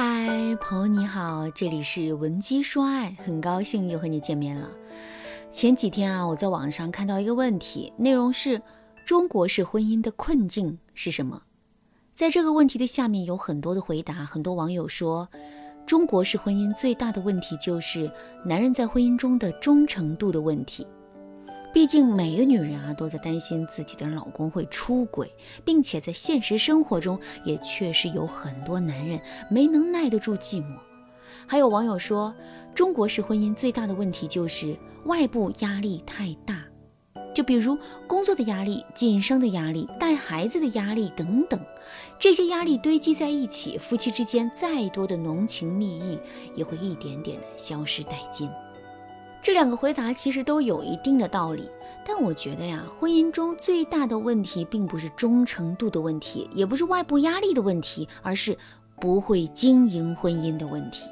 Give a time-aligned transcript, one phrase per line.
[0.00, 4.70] 嗨，朋友你好，这里是文姬说爱，很高兴又和你见面了。
[5.50, 8.62] 前几天啊，我在网上看到一个问题，内容是
[9.04, 11.42] 中国式婚姻的困境是什么？
[12.14, 15.28] 在这个问题的下面有很多的回答，很多网友说，
[15.84, 18.08] 中国式婚姻最大的问题就是
[18.44, 20.86] 男人在婚姻中的忠诚度的问题。
[21.72, 25.32] 毕竟每个女人啊都在担心自己的老公会出轨，
[25.64, 30.76] 并且在现实生活中也确实有很多男人没能耐得住寂寞。
[31.46, 32.34] 还有网友说，
[32.74, 36.64] 中国式婚姻最大的问题就是外部压力太大，
[37.34, 41.60] 就比如工作的压力、晋升的压力、带孩子的压力等等，
[42.18, 46.18] 这些压力堆积在一起，夫妻之间再多的浓情蜜意
[46.54, 48.50] 也会一点点的消失殆尽。
[49.40, 51.70] 这两个回答其实都有一定的道理，
[52.04, 58.56] 但我觉得呀，婚姻中最大的问题并不是忠诚度的问题，也不是外部压力的问题，而是
[59.00, 61.08] 不会经营婚姻的问题。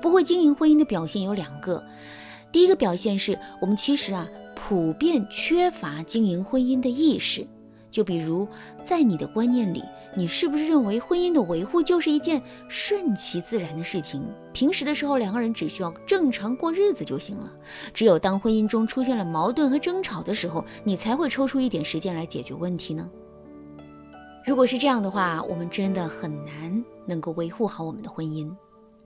[0.00, 1.84] 不会经营婚姻的表现有两个，
[2.50, 7.46] 第一个表现是我们其实啊，普遍缺乏经营婚姻的意识。
[7.90, 8.46] 就比如，
[8.84, 9.82] 在你的观念里，
[10.16, 14.24] 你是不是认为婚姻的维护就是一件顺其自然的事情？
[14.52, 17.50] 平时的时候，两个人只需要正常过日子就行了。
[17.92, 23.08] 只有当婚姻中出现了矛盾和争吵的时候，你才会抽出一点时间来解决问题呢？
[24.46, 28.50] 如果是这样的话，我们真的很难能够维护好我们的婚姻。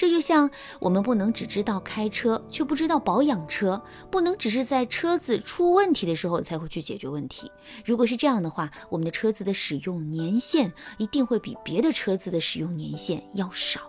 [0.00, 3.78] 这就像我们不能只知道开车，却不知道保养车；
[4.10, 7.52] 不能只是在车子出问题的时候才会去解决问题。
[7.84, 13.82] 如果是这样的话，我们的车子的使用年限一定会比别的车子的使用年限要少。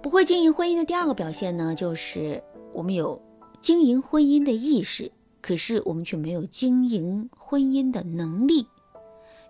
[0.00, 2.40] 不会经营婚姻的第二个表现呢，就是
[2.72, 3.20] 我们有
[3.60, 5.10] 经营婚姻的意识，
[5.42, 8.64] 可是我们却没有经营婚姻的能力。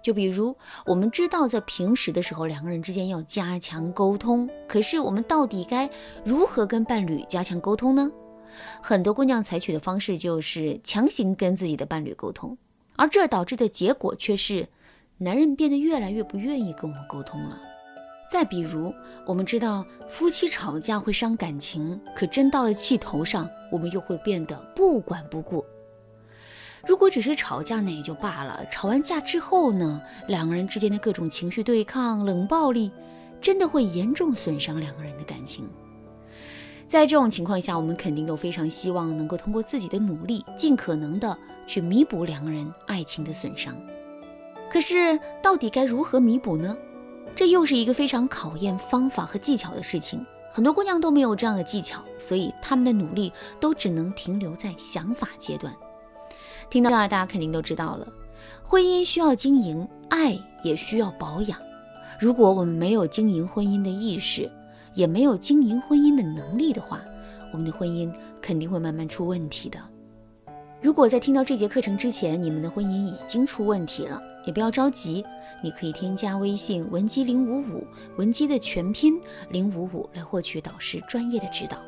[0.05, 5.89] 就比如，我们知道在平时的时候，两个人之间要加强沟通，可是我们到底该
[6.23, 8.13] 如何跟伴侣加强沟通呢？
[8.83, 12.55] 很多姑娘采取的方式就是强行跟自己的伴侣沟通，
[12.97, 14.69] 而这导致的结果却是，
[15.17, 17.59] 男人变得越来越不愿意跟我们沟通了。
[18.31, 18.93] 再比如，
[19.27, 25.65] 我们知道夫妻吵架会伤感情，可真到了气头上，我们又会变得不管不顾。
[26.87, 28.65] 如果只是吵架，那也就罢了。
[28.71, 32.91] 吵完架之后呢，两个人之间的各种情绪对抗、冷暴力，
[33.41, 35.69] 真的会严重损伤两个人的感情。
[36.87, 41.37] 在这种情况下，我们肯定都非常希望能够通过自己的努力，尽可能的
[41.67, 43.75] 去弥补两个人爱情的损伤。
[44.71, 46.77] 可是，到底该如何弥补呢？
[47.35, 50.25] 这又是一个非常考验方法和技巧的事情。
[50.51, 55.75] 很多姑娘都没有这样的技巧，所以她们的努力都只能停留在想法阶段。
[56.71, 58.07] 听到这儿，大家肯定都知道了，
[58.63, 61.59] 婚姻需要经营，爱也需要保养。
[62.21, 64.51] 如果我们没有经营婚姻的意识，
[64.95, 67.01] 也没有经营婚姻的能力的话，
[67.53, 69.79] 我们的婚姻肯定会慢慢出问题的。
[70.81, 75.25] 如果在听到这节课程之前，你们的婚姻已经出问题了，也不要着急，
[75.63, 77.87] 你可以添加微信文姬零五五，
[78.19, 79.19] 文姬的全拼
[79.51, 81.79] 零五五来获取导师专业的指导。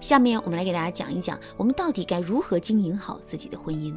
[0.00, 3.94] 下面我们来给大家讲一讲，我们到底该如何经营好自己的婚姻。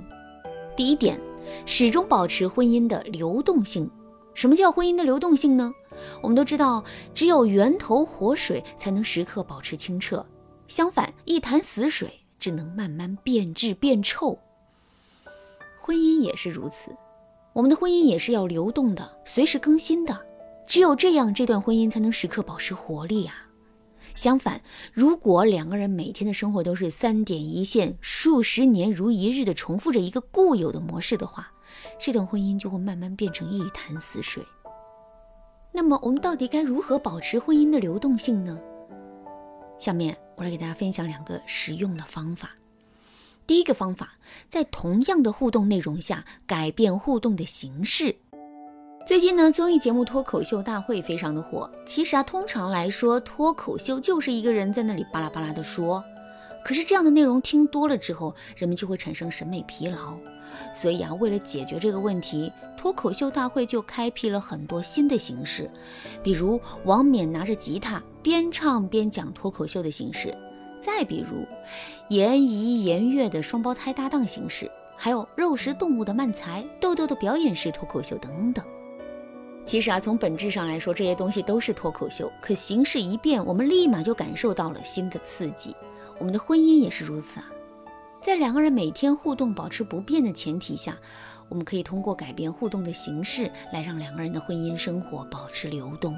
[0.76, 1.20] 第一点，
[1.66, 3.90] 始终保持婚姻的流动性。
[4.34, 5.74] 什么叫婚姻的流动性呢？
[6.22, 10.26] 我们都知道，只有源头活水才能时刻保持清澈，
[10.68, 14.38] 相反，一潭死水只能慢慢变质变臭。
[15.80, 16.92] 婚姻也是如此，
[17.54, 20.20] 我们的婚姻也是要流动的，随时更新的。
[20.68, 23.45] 只有这样，这段婚姻才能时刻保持活力啊。
[24.16, 24.62] 相反，
[24.94, 31.52] 如果两个人每天的生活都是三点一线、数十年如一日的重复着一个固有的模式的话，
[32.00, 34.44] 这段婚姻就会慢慢变成一潭死水。
[35.74, 38.58] 那么，我们到底该如何保持婚姻的流动性呢？
[39.78, 42.52] 下面我来给大家分享两个实用的方法。
[43.46, 48.16] 第一个方法，在同样的互动内容下，改变互动的形式。
[49.06, 51.70] 最近呢，综艺节目《脱口秀大会》非常的火。
[51.86, 56.04] 其实啊，通常来说，脱口秀就是一个人在那里巴拉巴拉的说。
[56.64, 60.18] 可是这样的内容听多了之后，人们就会产生审美疲劳。
[60.74, 65.70] 所以啊，为了解决这个问题，《脱口秀大会》就开辟了很多新的形式，
[66.24, 70.36] 比如王冕拿着吉他边唱边讲脱口秀的形式，
[70.82, 71.46] 再比如
[72.10, 78.66] 严怡严悦的双胞胎搭档形式，还有肉食动物的慢才、豆豆的表演式脱口秀等等。
[79.66, 82.32] 其实啊，从本质上来说，这些东西都是脱口秀。
[82.40, 85.76] 可形式一变，我们立马就感受到了新的刺激。
[86.20, 87.46] 我们的婚姻也是如此啊。
[88.22, 90.96] 在两个人每天互动保持不变的前提下，
[91.50, 96.16] 我们可以通过改变互动的形式来让两个人的婚姻生活保持流动。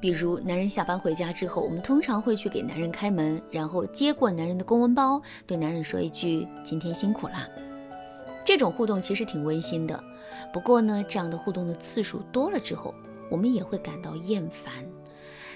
[0.00, 7.34] 比如，男人下班回家之后，我们通常会去给男人开门，然后接过男人的公文包，对男人说一句“今天辛苦了”。
[8.44, 10.02] 这种互动其实挺温馨的。
[10.52, 12.94] 不过呢，这样的互动的次数多了之后，
[13.30, 14.72] 我们也会感到厌烦。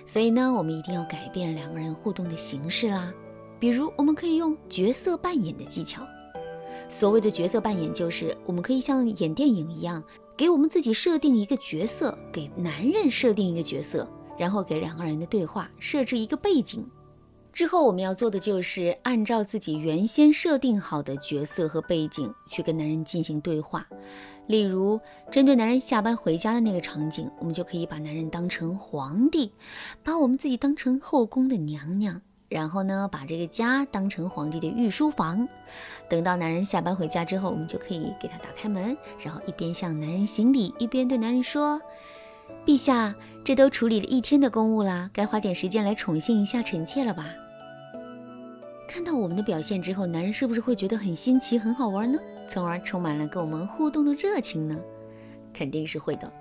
[0.06, 3.12] 所以呢，我们一定要改变两个人互动的形式啦。
[3.59, 6.06] 比如，我们可以用角色扮演的技巧。
[6.88, 10.03] 所谓的角色扮演，就是我们可以像演电影一样，
[10.37, 14.09] 给我们自己设定一个角色，给男人设定一个角色。
[14.38, 16.87] 然后给两个人的对话设置一个背景，
[17.56, 23.87] 之后我们要做的就是按照自己原先设定好的角色和背景去跟男人进行对话。
[24.47, 25.00] 例如，
[25.32, 29.50] 针对男人下班回家的那个场景，我们就可以把男人当成皇帝，
[30.05, 32.20] 把我们自己当成后宫的娘娘，
[32.50, 35.49] 然后呢，把这个家当成皇帝的御书房。
[36.11, 41.81] 等到男人下班回家之后，我们就可以给他打开门，然后一边向男人行礼，一边对男人说。
[42.67, 47.25] 陛下，这都处理了一天的公务啦，该花点时间来宠幸一下臣妾了吧？
[48.88, 52.19] 看到我们的表现之后，男人是不是会觉得很新奇、很好玩呢？
[52.49, 54.79] 从而充满了跟我们互动的热情呢？
[55.53, 56.33] 肯定是会的。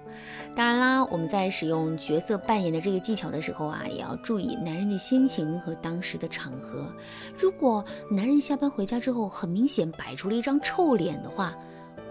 [0.55, 6.85] 当然啦，我们在使用角色扮演的这个技巧的时候啊，也要注意男人的心情和当时的场合。
[7.37, 11.55] 如果男人下班回家之后，很明显摆出了一张臭脸的话，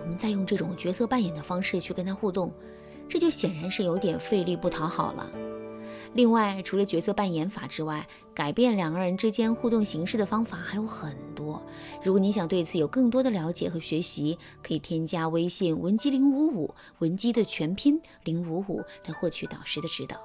[0.03, 2.53] 我们再用这种角色扮演的方式去跟他互动。
[3.07, 5.31] 这就显然是有点费力不讨好了。
[6.15, 11.61] 另外，除了角色扮演法之外，改变两个人之间互动形式的方法还有很多。
[12.05, 20.17] 如果你想对此有更多的了解和学习，可以添加微信文姬零五五，文姬的全拼零五五来获取导师的指导。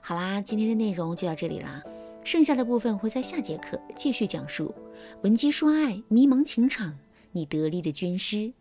[0.00, 1.82] 好啦，今天的内容就到这里啦，
[2.22, 4.72] 剩下的部分会在下节课继续讲述。
[5.22, 6.96] 文姬说爱，迷茫情场，
[7.32, 8.52] 你得力的军师。